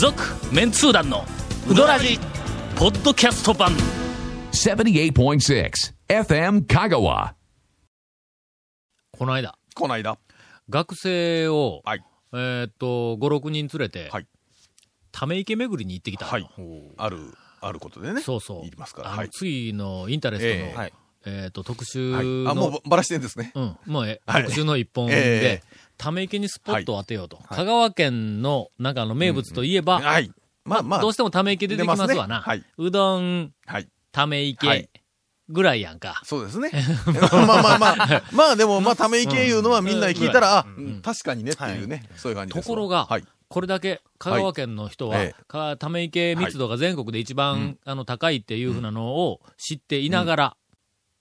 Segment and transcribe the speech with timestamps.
[0.00, 0.18] 続
[0.50, 1.26] メンツー団の
[1.68, 2.18] ウドラジ
[2.74, 3.70] ポッドキャスト版
[4.50, 5.70] 78.6
[6.08, 7.34] FM Kagawa.
[9.12, 10.16] この間この間。
[10.70, 12.04] 学生を、はい。
[12.32, 14.26] えーっと56人連れて、はい
[15.12, 16.48] ため池巡りに行ってきたのはい。
[16.96, 17.18] ある、
[17.60, 18.22] あることでね。
[18.22, 19.08] そうそう言いますから。
[19.08, 19.28] あのはい。
[19.28, 20.92] 次のインタレストの、えい
[21.26, 23.52] えーっと特集はいの、あ、もうばばらしてんですね。
[23.54, 27.36] うん、もうえ、はい特集の一本で、ええため池にスポットを当てようと。
[27.50, 30.32] 香川県の中の名物といえば、はい。
[30.64, 31.00] まあまあ。
[31.02, 32.38] どうしてもため池出てきますわな。
[32.38, 33.88] ねはいうどん、はい。
[34.10, 34.88] ためは池い
[35.50, 36.18] ぐらいやんか。
[36.24, 36.70] そうですね。
[37.46, 38.22] まあまあまあ。
[38.32, 42.08] まあでも、まあ、ため池いうのはみんな聞いたら、あ、うん確かにねっていうね。
[42.16, 42.64] そういう感じですわ。
[42.64, 43.24] ところが、はい。
[43.48, 50.56] これだけ香川県の人は、はため池密度が全国で一番、あの高いっていうふうなのを知っていながら、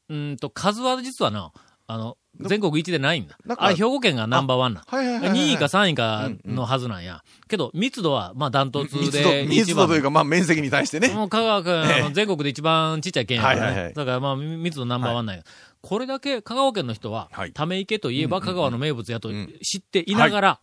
[0.08, 1.52] うん、と数は実はな、
[1.88, 3.37] あの、全国一でないんだ。
[3.57, 4.84] あ、兵庫県がナンバーワンな。
[4.87, 5.40] はいはいはいはい。
[5.40, 7.23] 2位か3位かのはずなんや。
[7.48, 9.46] けど、密度は、まあ、ダントツ密度、で。
[9.48, 11.09] 密度というか、まあ面積に対してね。
[11.09, 13.62] もう香川県、あえの全国で一番ちっちゃい県やからね。
[13.62, 15.43] はいはいはいだからまあ密度ナンバーワンなんや。
[15.81, 20.59] これだけ香川県の人は、はいため池といえばうんうん香川の名物やとん知っていながら、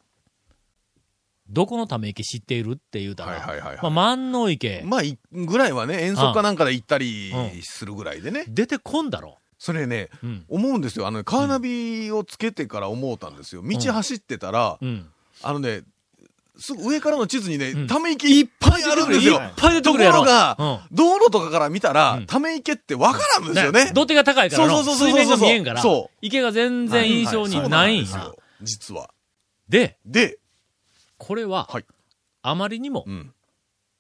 [1.48, 8.44] どこのため池知っているって言うたら、はいはいはいはいまあ万能池、まあ、いぐらいはね、遠足かなんかで行ったりするぐらいでね。
[8.48, 9.38] 出てこんだろ。
[9.58, 10.44] それね、うん。
[10.48, 11.06] 思うんですよ。
[11.06, 13.62] あの、カーナビをつけてから思ったんですよ。
[13.62, 15.06] 道走ってたら、うん。
[15.42, 15.82] あのね、
[16.58, 19.34] すぐ上からの地図にね、んため池いっぱいあるんですよ。
[19.34, 20.18] いっぱい出てとこくるやろ。
[20.18, 23.92] ろが、うん道路とかから見たら、うんため池ってわからんですよね。
[23.94, 28.38] 土手が高いからの、そうそうそうそう水面が見えんからそ、池が全然印象にないんですよ。。
[28.62, 29.10] 実は。
[29.68, 30.38] で、で、
[31.18, 31.84] これははい、
[32.42, 33.32] あまりにもうん。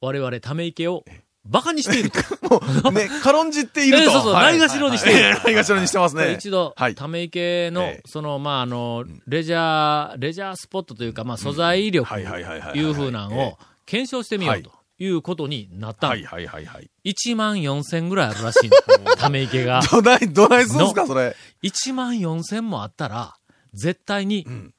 [0.00, 1.04] 我々ため池を
[1.48, 2.18] 馬鹿にしていると。
[2.48, 4.04] もう、ね、 軽んじていると。
[4.04, 6.34] えそうそうはいないがしろにしているはい ないがしろにしてますね。
[6.34, 16.12] 一度、はいため池の、ええその、まあ、あの、レジャー、レジャースポットというか、まあ、素材力、はいはいはいはいはいいうふうなんええを検証してみようということになったの。
[16.12, 16.90] はいはいはいはい。
[17.04, 19.16] 1万4千ぐらいあるらしいの。
[19.16, 19.80] ため池が。
[19.90, 21.36] どない、どないするんですか、それ。
[21.62, 23.34] 1万4千もあったら、
[23.72, 24.72] 絶対にん、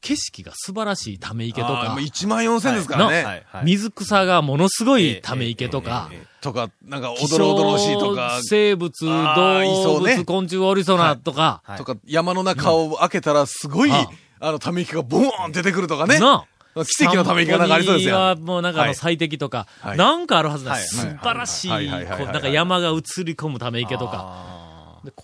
[0.00, 1.80] 景色が素晴らしいため池とか。
[1.82, 3.44] あーもう、1万4000ですからね。
[3.52, 14.08] の水草がものすごいため池とか、とか、なんか、お希どろおどろしい少とか、生物、動物、昆虫おりそうなとか、とか、山の中を開けたら、すごい、あ。
[14.40, 16.18] あの、ため池がボーン出てくるとかね。
[16.18, 16.46] な
[16.86, 18.16] 奇跡のため池がなんかありそうですよ。
[18.16, 18.94] はもうなんかあのはい。
[18.94, 19.98] 最適とか、はい。
[19.98, 20.72] なんかあるはずだ。
[20.72, 20.82] はい。
[20.82, 22.92] 素晴らしい、なんか山が映
[23.24, 24.59] り込むため池とか。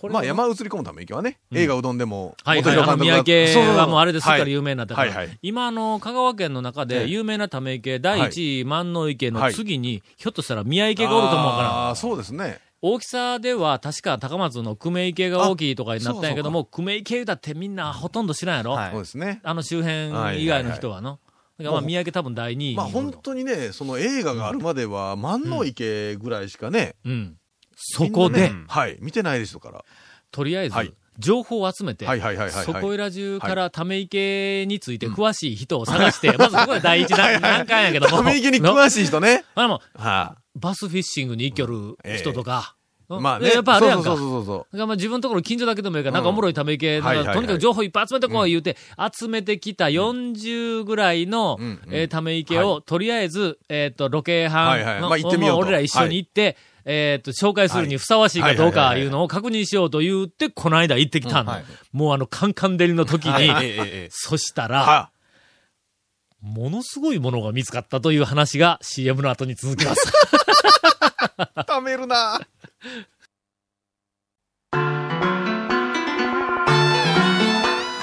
[0.09, 3.31] まあ、山映り込むため池はね、映画うどんでも、はいはい、あの、三宅
[3.77, 5.39] はもうあれですからはい有名になったから、はいはい。
[5.41, 6.87] 今あの、香川県の中ええ。
[6.87, 11.67] で有名なため池、第1位万能池の次に、ひょっとしたら宮池がおると思うから。
[11.69, 12.59] んああ、そうですね。
[12.81, 19.41] 大きさでは確か高松の久米池が大きいとかになったんやけども、久米池だってみんなほとんど知らんやろ、そうですね。
[19.43, 21.19] あの周辺以外の人はの。
[21.57, 27.37] だからまあ宮池多分第2位にまあ、本当にね、その映画があるまでは、万能池ぐらいしかね、うん。
[27.77, 29.85] そこで、ねはい、見てないですから。
[30.31, 38.17] とりあえずはい、情報を集めて、はいはいはいはいはいそこいら中からため池について詳しい人を探して、 まずここで第一段段階やけども。
[38.17, 39.45] ため池にの詳しい人ね。
[39.55, 42.73] まあでも、はバスフィッシングに行きよる人とか。
[42.73, 42.73] い。
[42.73, 42.77] うん
[43.09, 43.51] まあね。
[43.51, 44.09] やっぱあれやんか。
[44.09, 44.85] そうそうそうそう。
[44.85, 48.75] まあ自分のところ近所だけでもいいから、なんかおもろいため池、とにかく情報いっぱい集めてこい言うて、
[49.17, 56.57] 集めてきた40ぐらいのうんうんえーため池を、とりあえず、えっと、ロケ班はいはいの、まあ行ってみようと俺ら一緒に行って、
[56.89, 61.53] えっと、紹介するにふさわしいかどうかいうのを確認しようと言って、この間行ってきたの。
[61.91, 65.11] もうあの、カンカン照りの時に、そしたら、は。
[66.41, 70.07] ものすごいものが見つかったという話が CM の後に続きます。
[71.57, 71.65] い。
[71.65, 72.39] ためるな。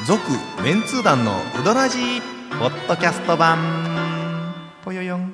[0.06, 0.20] 続
[0.62, 4.54] メンツー団のウドラジーポッドキャスト版。
[4.84, 5.33] ぽよよん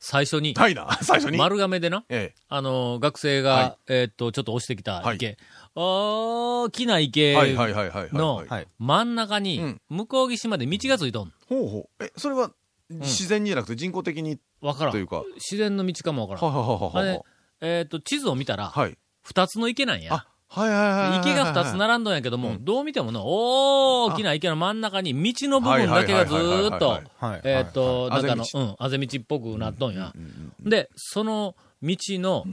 [0.00, 1.36] 最初に、はいな、 最初に？
[1.38, 5.36] 丸亀でな、えあの、学生が、はえーっと、ちょっと押してきたはい池。
[5.74, 7.02] 大きなえ。
[7.02, 8.12] 池はいはいはいはいはい。
[8.12, 11.32] のはい真ん中にうん、向こう岸まで道がついとん。
[11.48, 12.04] ほうほう。
[12.04, 12.50] え、それは、
[12.88, 14.38] 自然にじゃなくて人工的に？
[14.60, 15.06] わからんという。
[15.06, 15.18] か。
[15.18, 16.52] は自然の道かもわからん。
[16.52, 17.22] いはいはいはいあれはい。
[17.60, 18.96] えーっと、地図を見たら、はい。
[19.22, 20.14] 二つの池なんや。
[20.14, 21.20] あ、はいはいはいはい。
[21.20, 30.12] 池が二つ並んどんやけども、どう見てもの、大きな池の真ん中に道の部分だけがずーっとはい、はいえーっと、はいなんかの、あうん、あぜ道っぽくなっとんや。
[30.60, 32.44] で、その道の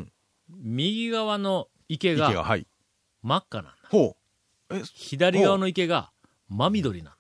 [0.50, 2.68] 右側の池池が、がはい。
[3.24, 3.72] 真っ赤なんだ。
[3.90, 4.16] ほ
[4.70, 6.12] え、左側の池が
[6.50, 7.16] 真緑な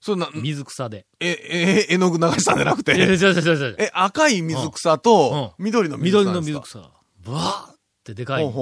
[0.00, 0.40] それな、の。
[0.40, 1.06] 水草で。
[1.20, 3.76] え、え、絵の具流したんじゃなくて、違う違う違う違う。
[3.78, 6.40] え、赤い水草と、緑の水草緑の。
[6.40, 6.90] 水草が、
[7.22, 7.69] ブワー
[8.00, 8.52] ってでかい。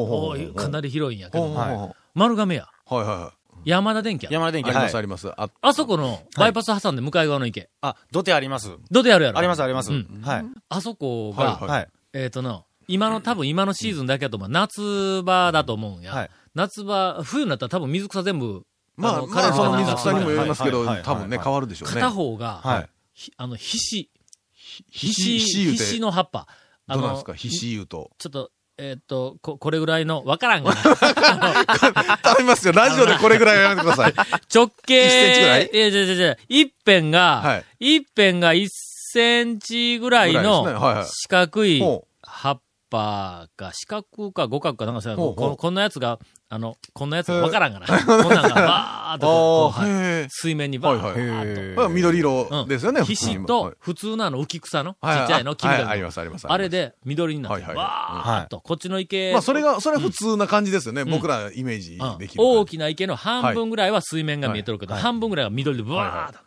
[0.55, 2.69] かなり広いんやけど丸亀や。
[2.87, 3.38] はいはいはい。
[3.64, 4.70] 山田電機山田電機。
[4.70, 5.32] はいりますあります。
[5.37, 7.70] あ、あそこのバイパス挟んで向かい側の池。
[7.81, 8.70] あ、土手あります。
[8.90, 9.38] どであるやろ？
[9.38, 9.93] あります、あります。
[9.93, 10.44] うんはい。
[10.69, 11.88] あそこが。
[12.12, 14.49] えっ、とな、今の、多分今のシーズンだけだと思う。
[14.49, 16.12] 夏場だと思うんや。
[16.12, 18.64] はい夏場、冬になったら多分水草全部、
[18.96, 21.94] まあ、のまあ、その水草にもよりますけど多分ね、変わるでしょうね。
[21.94, 22.88] 片方が、はい。
[23.12, 24.11] ひあの、ひし、
[24.55, 26.49] ひひし、ひしの葉っぱ。
[26.88, 27.34] どうなんです、か？
[27.34, 28.11] ひし言うと。
[28.19, 28.50] ちょっと、
[28.81, 30.77] えっ、と、こ、これぐらいの、わからんがな。
[32.23, 32.73] 頼みますよ。
[32.73, 34.15] ラジオでこれぐらいはやめてください。
[34.55, 35.71] 直径、1センチぐらい？
[35.73, 37.65] いや、じゃじゃじゃ一辺が、はい
[37.99, 46.19] 一辺が1センチぐらいの四角いほ葉っぱが、四角か五角かなんかさ、ここんなやつが、
[46.49, 47.87] あの、こんなやつわからんがな。
[47.87, 49.73] こんなんがバーっと。
[50.31, 51.81] 水面にバーっと。
[51.82, 52.69] はい緑色うん。
[52.69, 53.46] ですよね、ひし普通にも。
[53.46, 55.26] と、普通のあの浮き草の、ちっはい。
[55.26, 55.88] ちゃいの、黄緑の。
[55.88, 56.46] はいありますあります。
[56.49, 61.05] あれで緑になって、バーっと、こっちの池、まあ、それが、それは普通な感じですよね。
[61.05, 62.19] 僕らイメージうん。
[62.19, 62.43] できる。
[62.44, 65.02] 大きな池の半分ぐらいは水面が見えてるけど、はい。
[65.02, 66.38] 半分ぐらいが緑でブワーッと。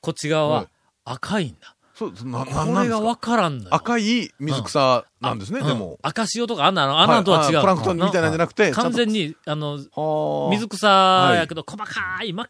[0.00, 0.68] こっち側ははい。
[1.04, 1.74] 赤いんだ。
[2.14, 3.74] そう、な、なこれがわからんのよ。
[3.74, 5.66] 赤い水草なんですね、うん。
[5.66, 5.98] でも。
[6.02, 7.60] 赤潮とかあんなの、あんなのとは違う。
[7.60, 10.50] プランクトンみたいなんじゃなくてうん完全に、あの、はあ。
[10.50, 12.46] 水草やけど、細かい、真っ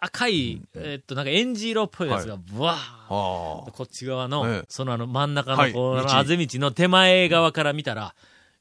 [0.00, 3.14] 赤い、えっと、なんかエンジ色っぽいやつが、ブワー。
[3.14, 3.72] はあ。
[3.72, 4.64] こっち側の、ええ。
[4.68, 5.72] そのあの真ん中はい。
[5.72, 8.14] のこう、あぜ道の手前側から見たら、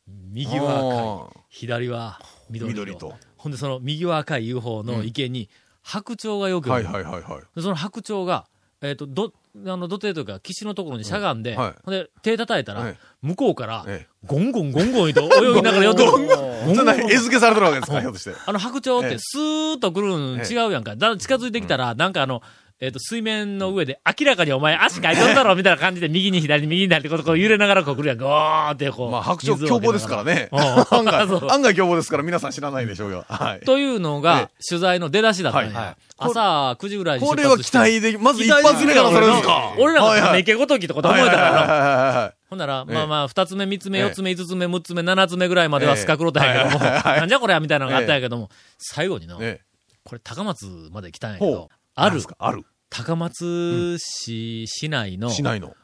[0.07, 1.39] 右は赤い。
[1.39, 2.19] あ、左は
[2.49, 3.13] 緑と。
[3.37, 5.49] ほんでその右は赤い UFO の池に、
[5.83, 7.41] 白鳥がよく、はいはいはいはい。
[7.55, 8.45] でその白鳥が、
[8.81, 9.33] えっ、と、ど、
[9.65, 11.73] あの、土手というか、岸のところにしゃがんで、はい。
[11.83, 12.97] ほんで、手叩いたら、はい。
[13.21, 14.07] 向こうから、ええ。
[14.25, 16.83] ゴンゴンゴンゴンと泳ぎながら寄ってくる。
[16.83, 18.33] んな絵付けされてるわけですか、ひょっとして。
[18.45, 20.95] あの白鳥っええてスーッと来るん違うやんか。
[20.95, 22.41] だ近づいてきたら、なんかあの、
[22.81, 28.23] えっ、と、水面の上で、明らかにお前足かいとんだろみたいな感じで、右に左に右に左ってことこう揺れながらこう来るやんか。
[28.23, 29.11] ゴーってこう。
[29.11, 30.47] まあ、白鳥凶暴ですからね。
[30.51, 33.25] うん案外 案外凶暴ですから皆さん知らないでしょうよ。
[33.27, 33.65] はい。
[33.65, 35.75] というのが、取材の出だしだったんや。
[35.75, 39.73] はいはい朝9時ぐらいにこれは期待でき、まず一発目からそれですか？
[39.79, 49.69] 俺らがため池ごときってこと思えたからほんなら、ええまあまあ、二つ目、三つ目、ええ四つ目、五つ目、六つ目、七つ目ぐらいまではスカクロタやけども、なんじゃこりゃみたいなのがあったんやけども、最後にの、ええ
[50.03, 52.65] これ高松まで来たんやけど、あるある。
[52.89, 55.75] 高松市市内のしないの。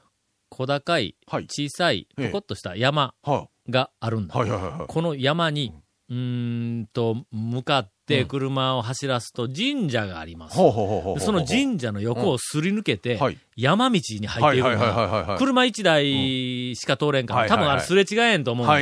[0.50, 1.44] 小高い、はい。
[1.50, 2.26] 小さい、ええ。
[2.28, 4.34] ポコッとした山はがあるんだ。
[4.88, 5.74] この山に、
[6.10, 10.56] うーんと、向かって車を走らすと神社があります。
[10.56, 18.78] その神社の横をすり抜けて、はい山道に入っていく車一台しか通れんから、多分あれすれ違えんと思うんだ。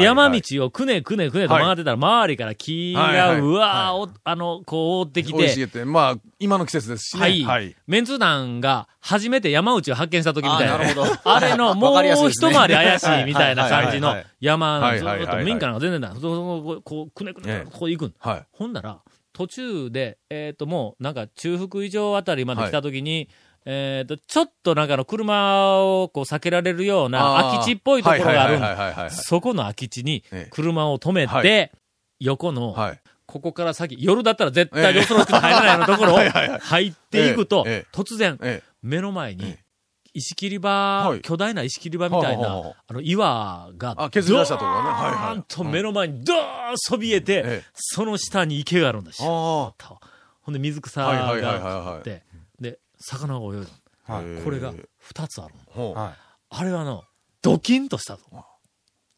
[0.00, 7.20] 山道をくねくねくねと曲がってたら、周りから木が、うわー、おあの、こう覆ってきて、まあ、今の季節ですしね。
[7.20, 7.42] はい。
[7.42, 7.76] はい。
[7.86, 10.76] メンツ団が初めて山内を発見した時みたいな。
[10.76, 16.10] あなるほど あれの、 もう一回り怪しいみたいな感じの山のずっと民家なんか全然ない。
[16.12, 18.14] そうそうこう、くねくねええこう行くん。
[18.18, 18.46] はい。
[18.58, 19.00] ほんなら、
[19.32, 23.28] 途中で、えっ、と、もう、なんか、中腹以上あたりまで来た時に、
[23.64, 30.50] えっ、と、ちょっとなんかあの、車をこう避けられるような空き地っぽいところがあるそこの空き地にええ。
[30.50, 31.70] 車を止めて、はい。
[32.18, 33.00] 横の、はい。
[33.26, 39.58] ここから先、夜だったら絶対よその口入れないようなところをはいはいはい入っていくと突然、え目の前にえ、
[40.14, 41.20] 石切り場、はい。
[41.20, 44.88] 巨大な石切り場みたいなはあはあはあ、あの、岩が、あ削り出したところね。
[44.90, 47.64] はいはと目の前にドーンそびえて、ええ。
[47.74, 49.18] その下に池があるんだし。
[49.22, 51.96] あほんで水草はいはいはいはいがはい。
[51.96, 52.22] あって、
[52.60, 53.68] で、魚が泳いだ。
[54.06, 54.12] あ。
[54.14, 54.42] はい。
[54.42, 55.60] これが二つあるの。
[55.66, 55.98] ほう。
[55.98, 56.14] は
[56.50, 57.04] あれはの、
[57.42, 58.24] ドキンとしたと。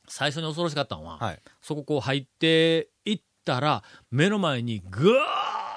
[0.08, 1.38] 最初に恐ろしかったのは、はい。
[1.62, 5.24] そここう入っていったら、目の前にぐわ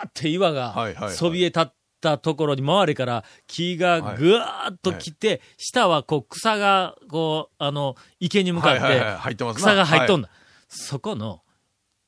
[0.03, 1.01] ーって岩はいはいはい。
[1.01, 10.27] がそびえ立ったところに周りから木がぐわーっと来て、下はこう草がこう、あの、池に向かって草が入っとんだ。
[10.27, 10.33] だ。
[10.67, 11.41] そこの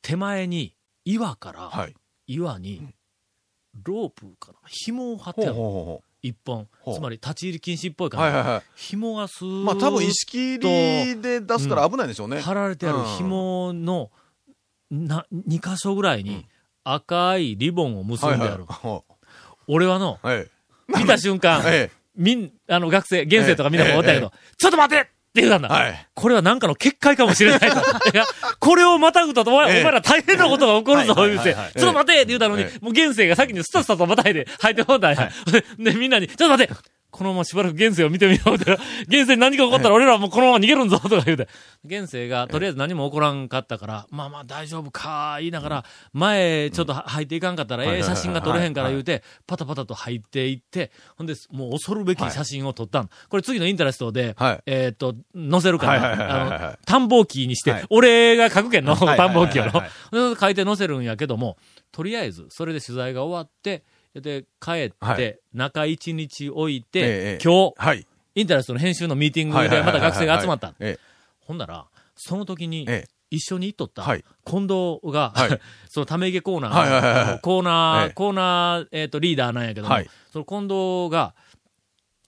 [0.02, 0.76] 手前に
[1.06, 1.96] 岩からはい。
[2.28, 2.82] 岩に
[3.84, 5.54] ロープかな紐を張ってある。
[5.54, 6.68] ほうほうほ一本。
[6.94, 8.18] つまり立ち入り禁止っぽいう。
[8.18, 8.64] はい感じ、はいはい。
[8.76, 12.42] 紐がすーまあ多分石切りで出すから危ないでしょうね。
[12.42, 14.12] 張られてある紐の
[14.92, 16.48] な2箇所ぐらいに
[16.84, 19.15] 赤いリボンを結んである、はいはい
[19.68, 20.48] 俺はのはい。
[20.88, 25.06] 見た瞬間、え みん、あの学生、現生とかみんなもおったけど、えちょっと待ってっ
[25.36, 25.68] て言うたんだ。
[25.68, 26.08] はい。
[26.14, 27.66] これはなんかの結界かもしれないと。
[28.14, 28.24] いや、
[28.60, 31.54] これをまたぐと、お前,、ら大変なことが起こるぞ、はい言うて、はい。
[31.56, 35.30] はいはいちょっと待ってって言うたのに、えもう現生が先にスタスタとまたいで入ってこんだんや。
[35.78, 36.74] で、みんなに、ちょっと待って
[37.16, 38.74] このまましばらく現世を見てみようって、
[39.08, 41.48] 現世に何か起こったら俺らはもうこのまま逃げるんぞとか言うて。
[41.86, 53.10] 現世がとりあえず何も起こらんかったから、まあまあ大丈夫か、言いながら、前ちょっとは入っていかんかったら、ええ写真が撮れへんから言うて、パタパタと入っていって、ほんで、もう恐るべき写真を撮ったん。
[53.30, 54.60] これ次のインタレストで、はい。
[54.66, 57.86] えーっと、載せるから、あの、探訪機にして、はい。
[57.92, 59.72] 俺が書くけんの、はい探訪機を
[60.36, 61.56] 書いて載せるんやけども、
[61.94, 63.86] とりあえず、それで取材が終わって、
[64.22, 65.40] で、帰って、はい。
[65.54, 68.08] 中一日置いて、ええ今日、はい。
[68.36, 70.74] インタレストの編集のミーティングでまた学生が集まった。
[70.80, 70.98] え
[71.40, 73.10] ほんなら、その時にえ、え。
[73.32, 74.24] 一緒に行っとった、はい。
[74.46, 75.62] 近藤が、はい。
[75.90, 78.14] そのため池コーナーコーナー、ええ。
[78.14, 80.10] コーナー、えっ、と、リーダーなんやけども、はい。
[80.32, 81.36] その近藤が、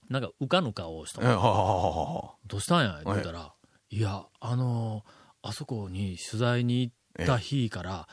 [0.10, 1.22] なんか、うかぬかをした。
[1.22, 2.96] どうしたんや？
[2.96, 3.54] って言ったら、
[3.90, 4.00] い。
[4.00, 6.92] や、あのーあそこに取材に行
[7.24, 8.08] った日から、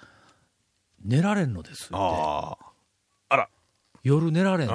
[1.04, 1.94] 寝られんのですって。
[4.04, 4.74] あ夜寝られんで、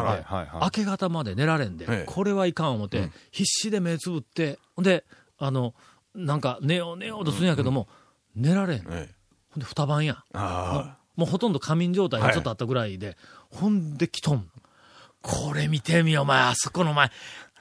[0.61, 2.03] 明け方まで寝られんで、ええ。
[2.05, 3.11] これはいかん思って、うん。
[3.31, 5.05] 必死で目つぶって、で、
[5.37, 5.73] あの、
[6.15, 7.87] なんか寝よう寝ようとするんやけども、
[8.35, 8.83] 寝られん。
[8.83, 10.23] ほんで、二晩や。
[10.33, 13.17] あもうほとんど仮眠状態がちょっとあったぐらいで、
[13.49, 14.49] ほんで来とん。
[15.21, 17.11] これ見てみよ、お前、あそこの前、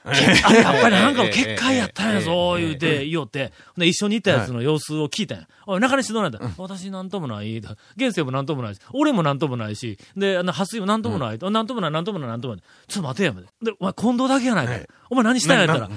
[0.03, 0.15] あ
[0.53, 3.51] やっぱりなんかの結界やったんやぞ、言うて、言おって。
[3.77, 5.47] で、一緒に行ったやつの様子を聞いたんや。
[5.65, 7.57] おい、中西どうなんだ、私なんともない。
[7.57, 11.37] 現世もなんともないし、俺もなんともないし、で、あの、発水もなんともない。
[11.37, 12.63] なんともない、なんともない、なんともない。
[12.87, 14.71] ちょっと待てや、で、お前、近藤だけやないか。
[14.71, 15.89] はいお前何したんやったら、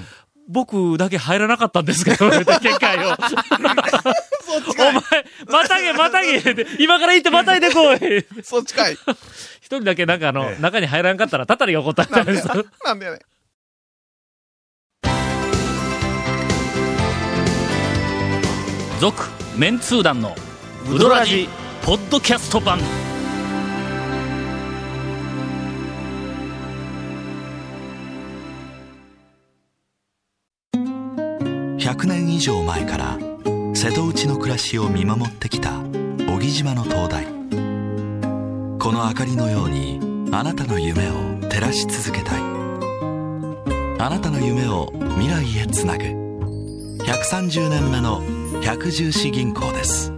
[0.49, 3.09] 僕だけ入らなかったんですけど、 結界を。
[3.09, 5.02] お前、
[5.49, 7.97] またげ、またげって、今から行ってまたいでこい。
[7.97, 7.99] あ。
[8.42, 8.94] そっちかい。
[9.61, 12.49] 一人だけなんかあの、ええ中に入らんかったら、たたりが起こったんです。
[12.85, 13.21] なんでやねん。
[19.02, 19.25] 続、
[19.56, 20.37] メンツー団の、
[20.88, 21.49] ウドラジ、
[21.85, 22.78] ポッドキャスト版。
[31.78, 33.18] 100年以上前から
[33.75, 37.25] 瀬戸内の暮らしを見守ってきた小木島の灯台。
[37.25, 39.99] この明かりのように
[40.30, 41.14] あなたの夢を
[41.49, 42.40] 照らし続けたい。
[43.99, 46.04] あなたの夢を未来へつなぐ。
[46.04, 48.23] 130年目の
[48.61, 50.12] 百十四銀行です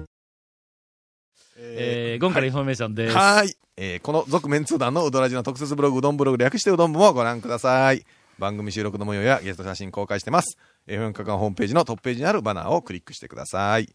[1.56, 3.16] えー、ゴンからインフォメーションです。
[3.16, 3.54] はい。
[3.76, 8.04] えーこの続メンツー団のうどらじの特設ブログ、うどんブログ略してうどん部もご覧ください。
[8.38, 10.56] 番組収録の模様やゲスト写真公開してます。
[10.86, 13.88] FM カカホームページのトップページにあるバナーをクリックしてください。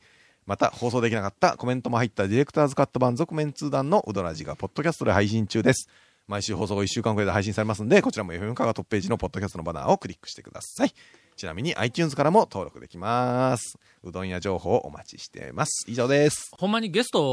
[0.45, 5.89] また、放送できなかったコメントも入ったディレクターズカット版続メンツー団のうどらじがポッドキャストで配信中です。
[6.27, 10.93] 毎週放送後1週間くらいで配信されますんで、こちらも FM カカトップページのポッドキャストのバナーをクリックしてください。
[11.39, 13.79] ちなみに iTunes からも登録できます。
[14.03, 15.85] うどん屋情報をお待ちしてます。
[15.87, 16.51] 以上です。
[16.51, 17.23] ほんまにゲスト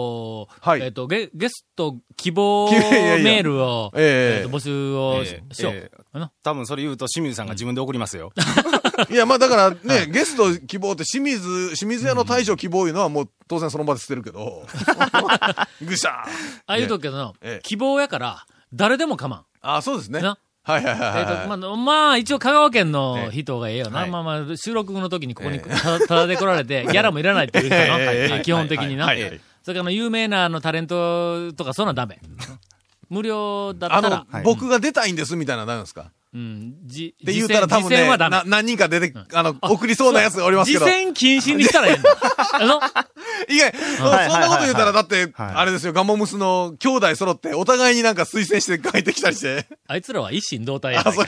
[0.42, 5.72] を、はいえっ、とゲ、ゲスト希望 いやいやいやメールを、えええーと募集をし,、ええしよう。
[5.74, 8.32] ええあの多分それ言うと清水さんが自分で送りますよ。
[9.10, 14.64] いや、まあだからね、 ゲスト希望って清水、清水屋の大将希望いうのはもう当然その場で捨てるけど。
[15.82, 16.26] ぐしゃーあ
[16.66, 17.34] あいうとけど
[17.64, 19.46] 希望やから、誰でも構わん。
[19.62, 20.20] あ、そうですね。
[20.20, 20.38] な？
[20.66, 21.22] はいはいはいえはい。
[21.22, 24.00] っ、と、まあ、まあ、一応香川県のええ人がええよな。
[24.00, 29.06] はいまあまあ、収録の時にここにええただで来られて、 ギャラもいらないっていう人の、ええええ基本的にな。
[29.62, 32.18] それから有名なあのタレントとかそんなんダメ。
[33.08, 36.10] 無料だったあのら、、僕が出たいんですみたいなのなんですか？
[36.36, 38.06] うん、じ、って言うたら多分ね。
[38.44, 40.84] 何人か出て、あの、送りそうなやつがおりますけど。
[40.84, 42.10] 実践禁止にしたらええんだ。
[42.52, 42.78] あの、
[43.48, 49.66] いや、そんはいなこと言うたら、だって、はいあれですよ、ガモムスの兄弟揃って、お互いになんか推薦して帰ってきたりして。
[49.88, 51.24] あいつらは一心同体やないか。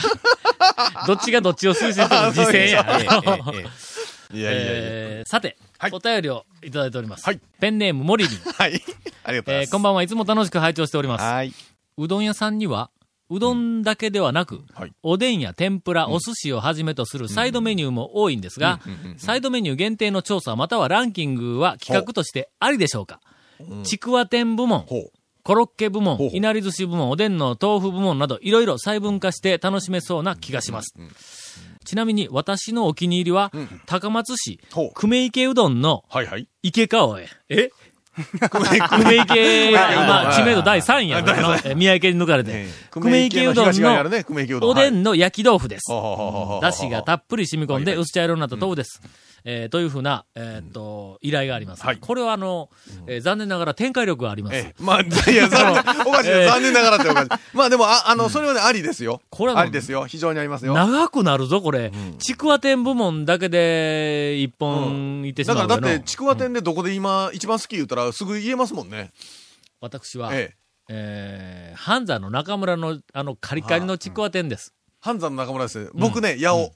[1.08, 2.86] どっちがどっちを推薦しても実践や。
[3.00, 3.66] えええええ
[4.34, 4.70] え いやいやいや。
[4.74, 7.24] えーさて、はいお便りをいただいております。
[7.24, 8.38] はいペンネームモリリン。
[8.40, 8.82] はい。
[9.24, 9.72] ありがとうございえーます。
[9.72, 11.22] こんばんはいつも楽しく拝聴しております。
[11.22, 11.54] はい。
[11.96, 12.90] うどん屋さんには、
[13.30, 18.80] うどんだけではなく、はいおでんや天ぷら、お寿司をはじめとするサイドメニューも多いんですが、
[19.16, 23.20] サイドメニュー限定の調査またはランキングは企画としてありでしょうか
[23.84, 24.86] ちくわ天部門。
[25.42, 30.94] コロッケ部門いなり寿司部門、おでんの豆腐部門など、いろいろ細分化して楽しめそうな気がします。
[31.84, 33.50] ちなみに、私のお気に入りは、
[33.86, 34.60] 高松市。
[34.94, 36.04] 久米池うどんの。
[36.62, 37.28] 池川へ。
[37.48, 37.70] え？
[38.16, 39.92] 久米池が
[40.26, 42.66] 今、知名度第3位やから宮池に抜かれて。
[42.90, 44.68] 久米池うどんの。
[44.68, 45.90] おでんの焼き豆腐です。
[46.60, 49.00] だしがたっぷり染み込んで薄茶色になった豆腐です。
[49.44, 51.84] えーというふうな、えーっと、依頼があります。
[51.84, 52.70] はいこれはあの、
[53.06, 54.56] えー残念ながら展開力があります。
[54.56, 56.30] ええ、まあ、いや、残念、おかしい。
[56.30, 57.28] 残念ながらっておかしい。
[57.56, 59.20] まあでも、あ、あの、それはね、ありですよ。
[59.30, 60.06] これはありですよ。
[60.06, 60.74] 非常にありますよ。
[60.74, 61.92] 長くなるぞ、これ。
[62.18, 69.10] ちくわ天部門だけで一本いってしだから、まうのだって、ちくわ店でどこで今、一番好き言ったら、すぐ言えますもんね。
[69.80, 70.54] 私は、え
[70.88, 74.74] えー、半座の中村の、あの、カリカリのちくわ天です。
[75.00, 75.90] 半山の中村ですね。
[75.94, 76.72] 僕ね、八尾。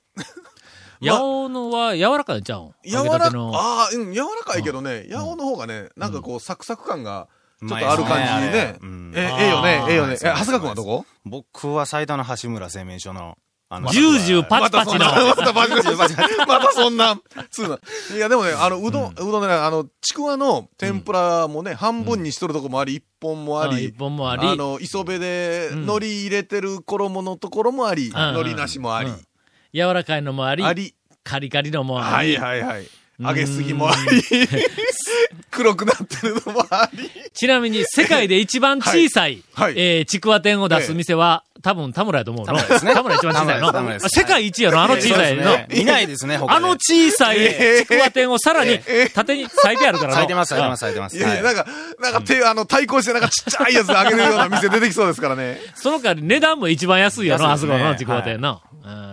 [1.03, 2.73] 八尾のは柔らかいんちゃうん？
[2.85, 3.53] 柔らか揚げたての。
[3.55, 7.29] ああ、うん、柔らかいけどね、八尾の方がね、なんかこう、サクサク感が、
[7.61, 8.79] ちょっとある感じでね。
[9.15, 10.15] え、ええよね、ええよね。
[10.15, 11.07] え、長谷川君はどこ？
[11.25, 14.99] 僕は最多の橋村製麺所の、あの、ジュージューパチパチの。
[14.99, 16.15] またバチバチバチ
[16.47, 17.17] またそんな、
[17.51, 17.79] 通な。
[18.15, 24.47] いや、でもね、あの、うどん、うどんね、あの、ちくわの天ぷらもね、半分にしとるとこもあり、一本もあり、一本もあり。
[24.47, 25.79] あの、磯辺で、うん。
[25.85, 28.13] 海苔入れてる衣のところもあり、ん。
[28.13, 29.09] 海苔なしもあり。
[29.09, 29.25] うん、
[29.73, 32.37] 柔らかいのもあり、あり、カリカリのもあはいり。
[32.37, 32.87] はいはい。
[33.21, 34.23] 揚げすぎもあり、
[35.51, 37.09] 黒くなってるのもあり。
[37.33, 42.57] ちなみに、世界で一番小さい、はいはいえーちくわ店を出す店は、多分田村やと思うの。
[42.57, 43.73] 田村ですね田村一番小さいの。
[43.73, 45.45] 田村ですあ世界一やろ、あの小さいの。
[45.45, 48.81] そうですねいないですね、他であの小さいちくわ店をさらに
[49.15, 50.15] 縦に咲いてあるからな。
[50.17, 51.17] 咲いてます、咲いてます、咲いてます。
[51.17, 55.61] いやいや、はいなんか、なんか手、あの、対抗してなんかちっちゃいやつで揚げるような店出てきそうですからね。
[55.77, 58.61] その代わり値段も一番安いよな、あ安いですねそこのちくわ店の。
[58.85, 59.12] うんいや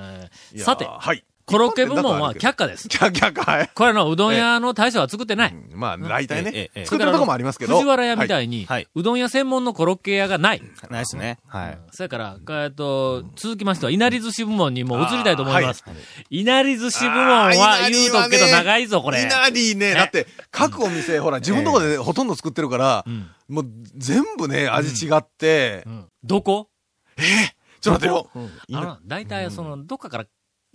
[0.58, 1.24] さて、はい。
[1.46, 2.88] コロッケ部門は却下です。
[2.88, 3.72] キャキャカ、はい。
[3.74, 5.56] これのうどん屋の大将は作ってない。
[5.74, 7.76] まあ、大体ねえええ、え作ってるとこもありますけど。
[7.76, 8.46] 藤原屋みたい。
[8.46, 10.62] いに、はいうどん屋専門のコロッケ屋がない。
[10.92, 11.40] ないですね。
[11.48, 11.80] はい。
[11.92, 15.84] それから、えっと、続きましては、いなり寿司部門にも移りたいと思います。
[16.30, 19.24] いなり寿司部門は言うとくけど長いぞ、これ。
[19.24, 23.66] いなりね、だって、各お店、ほら、自分のとこでねほとんど作ってるから、んもう、
[23.98, 26.70] 全部ね、味違ってう、んどこ？
[27.82, 28.30] ちょっと待ってよ。
[28.74, 30.26] あの、大体、その、どっかから、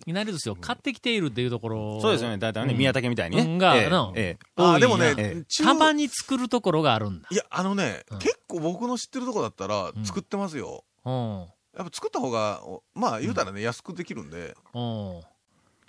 [0.07, 2.01] いなり寿司を買ってきているっていうところ。
[2.01, 3.67] そうですよね、大体ね、うん宮武みたいにうんね。
[3.67, 7.29] ええがのええあーでもねたまに作るところがあるんだ。
[7.31, 10.85] いや、あのねうん、結構僕の知ってるとこだったらん、作ってますよ。
[11.05, 11.47] うん。
[11.77, 14.55] やっぱ作った方が、おまあ、言うたらね、安くできるんで。
[14.75, 15.21] うん。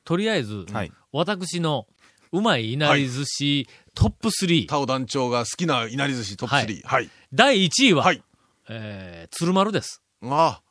[0.04, 0.92] とりあえず、はい。
[1.12, 1.88] 私の、
[2.32, 4.68] うまいいなり寿司、トップ3。
[4.68, 6.82] タオ団長が好きないなり寿司トップ3。
[6.84, 7.10] はい。
[7.34, 8.24] 第1位は、はい。
[8.68, 10.02] えー、鶴丸です。
[10.24, 10.62] あ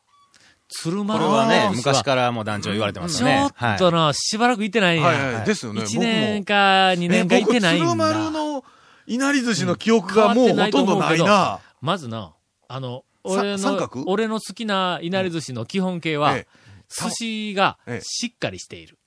[0.80, 3.48] 鶴丸これはねの、昔からもう団長言われてますね。
[3.60, 4.98] ょっとな、しばらく行ってない。
[4.98, 5.46] はいはい。
[5.46, 5.82] ですよね。
[5.82, 7.86] 1僕も年か2年か行ってないんだ。
[7.86, 8.64] 鶴丸の
[9.06, 11.60] いなり寿司の記憶がもうほとんどないな。
[11.80, 12.34] まずな、
[12.68, 18.98] あの、俺の俺の好きないなり寿司の基本形は、ええ寿司がええしっかりしている。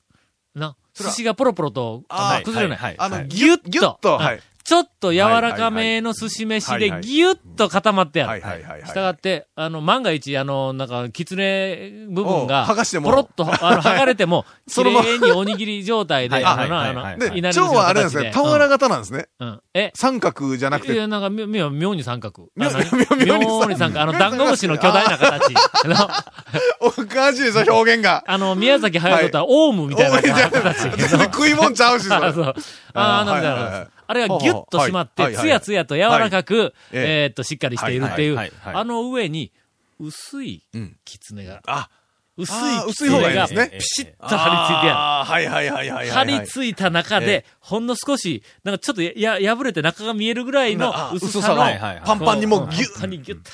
[0.55, 2.77] な、寿司がポロポロとああの崩れない。
[2.77, 4.19] はいあの、はいギュッ、と。
[4.67, 8.41] ちょっと柔らかめの寿司飯でギュッと固まってある。
[8.41, 8.85] はいはいはいはい。
[8.85, 19.29] したがって、あの、万が一、あの、なんか、きつね部分が、おう剥がしてもポロッと、あの、剥がれても、綺麗におにぎり状態で、はいあのあの、り寿司の蝶はあれなんですね、形俵型なんですね。
[19.39, 19.47] うん。
[19.47, 22.49] うんえ、三角じゃなくて、いや、なんか、み妙妙に三角。
[22.57, 24.01] 妙に三角。
[24.01, 25.53] あの、ダンゴムシの巨大な形。
[26.81, 28.21] おかしいでしょ、表現が。
[28.27, 30.89] あの、宮崎駿とったら、オウムみたいな形。
[31.31, 32.53] 食い物ちゃうし、それ あ。
[32.95, 33.91] ああ、なんだろう。
[34.07, 39.51] あれがギュッと締まって、つやつやと柔らかく、ええーっと、しっかりしているっていうあの上に、
[39.99, 41.89] 薄いうん、きつねが、あ、
[42.37, 42.55] 薄い
[42.87, 43.33] きつ薄いね。
[43.33, 45.31] が、ピシッと張り付いてやる。
[45.31, 46.27] はいはいはいはいはい。
[46.27, 51.61] 張り付いた中えで、ほんの少し、なんかちょっとや、や破れて中が見えるぐらいのあ薄さの、薄さが。
[51.61, 53.51] はいはいパンパンにもうギュパンパンにギュッと。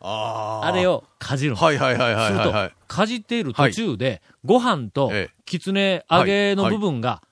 [0.00, 0.86] あれ。
[0.86, 1.56] をかじるの。
[1.56, 2.52] はいはいはいはいすると
[2.86, 7.22] かじっている途中で、ご飯とええ、きつね揚げの部分が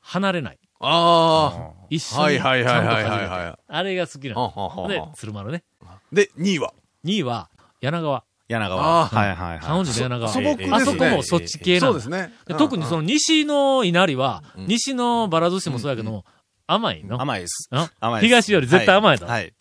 [0.00, 0.57] 離れない。
[0.80, 1.78] ああ。
[1.90, 3.58] 一緒にちゃんはいはいはいはいはいはい。
[3.66, 4.82] あれが好きなはははの。
[4.82, 5.64] はで、鶴丸ね。
[6.12, 7.48] で、2位は？2位は、
[7.80, 8.24] 柳川。
[8.48, 9.02] 柳川。
[9.02, 9.60] あーはいはいはい。
[9.60, 10.32] 関音の柳川。
[10.32, 11.92] 素朴ですねあそこもそっち系なの。
[11.92, 12.32] そうですね。
[12.46, 16.24] で特にその西の稲荷は、うん西のバラ寿司もそうやけども、
[16.66, 17.20] 甘いの。
[17.20, 17.68] 甘いです。
[17.70, 18.28] あ甘いです。
[18.28, 19.52] 東より絶対甘いだろはい。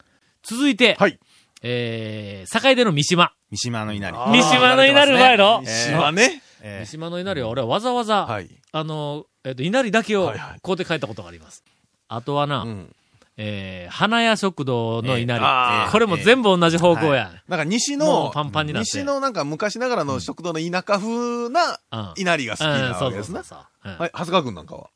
[0.44, 1.20] 続いて、はい。
[1.64, 3.32] えー、境出の三島。
[3.52, 4.18] 三島の稲荷。
[4.18, 5.62] あー三島の稲荷うまいの？
[5.64, 6.42] え三島ね。
[6.62, 8.50] え三島の稲荷は俺はわざわざ、はい。
[8.72, 11.64] あの、えっ、と、稲荷だけをはいはい買うて帰ったことがあります。
[12.10, 12.96] あとはな、うん。
[13.38, 15.40] えー、花屋食堂の稲荷。
[15.42, 17.32] あーこれも全部同じ方向や。
[17.48, 18.86] なんか西ものう、パンパンになって。
[18.86, 23.40] 西のなんか昔ながらの食堂の田舎風なうん、稲荷が好きなわけですね。
[23.42, 23.90] そうそうそう。
[23.90, 24.90] うんはい、長谷川君なんかは？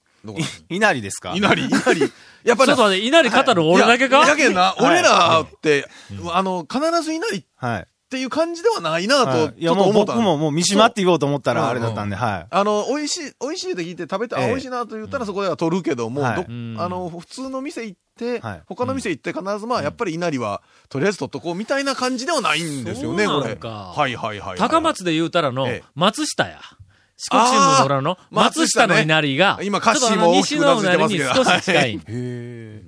[0.70, 1.34] 稲荷ですか？
[1.36, 2.02] 稲荷、 稲荷。
[2.44, 4.18] やっぱりちょっと待って、稲荷語る俺だけか？
[4.18, 5.88] いやだけどな、い俺らって、
[6.32, 7.88] あの、必ず稲荷っはい。
[8.12, 12.48] ていう感じではないなと、ちょっともう思ったの僕ももう三島って言おうと思ったらあれだったんで、はい。
[12.50, 14.48] あの、美味しい、美味しいって聞いて食べて、あ、え。
[14.48, 18.62] え美味しいなと言ったらそこでは取るけども、あの、普通の店行って、はい。
[18.66, 23.38] 他の店行って必ずまあ、やっぱり稲荷は、とりあえず取っとこうみたいな感じではないんですよね、これ。
[23.38, 24.58] そうなんかはいはいはいはい。
[24.58, 26.60] 高松で言うたらのええ、松下や。
[27.16, 31.34] 四国新聞の裏の松下の稲荷が、今歌詞も大きくなずいてますけど。
[31.34, 32.02] ちょっとあの西の稲荷に少し近い。
[32.10, 32.82] へ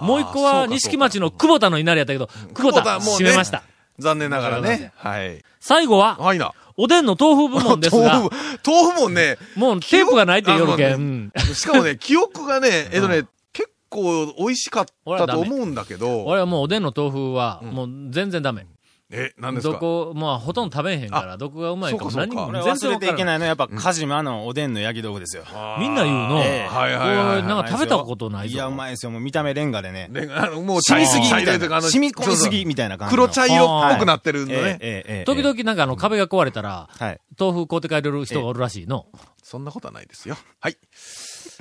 [0.00, 3.62] もう一個は錦町の久保田の稲荷やったけど、久保田もうね閉めました。
[3.98, 4.92] 残念ながらね。
[4.96, 5.42] はい。
[5.60, 6.52] 最後は、はいな。
[6.76, 11.32] おでんの豆腐部門ですが 豆、腐、豆腐もね、もうテープがないって言うのけん。
[11.54, 14.86] しかもね、記憶がね、 えっとね、結構美味しかっ
[15.18, 18.66] たと思うんだけど、俺はもうおでんの豆腐は、うんもう全然ダメ。
[19.08, 19.74] え、何ですか？
[19.74, 25.44] どこ、まあ、ほとんど食べへんから、どこがうまいかも何もこれ全然忘れていけないのはやっぱ、鹿島のおでんの焼き豆腐ですよ。
[25.78, 26.40] みんな言うの？
[26.42, 28.54] ええはいはいはいなんか食べたことないぞ。
[28.54, 29.12] いや、うまいですよ。
[29.12, 30.08] もう見た目レンガでね。
[30.10, 31.80] であの、もう染みすぎみ茶たいな。
[31.82, 33.22] 染み込みすぎみたいな感じの。
[33.22, 34.70] 黒茶色っぽくなってるんでええね。
[34.70, 37.20] ええええ時々なんかあの壁が壊れたら、はい。
[37.38, 39.06] 豆腐買うて帰れる人がおるらしいの。
[39.42, 40.36] そんなことはないですよ。
[40.58, 40.76] はい。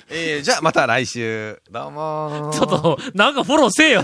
[0.10, 1.62] えー、じゃあまた来週。
[1.70, 4.04] どうもーちょっと、なんかフォローせえよ、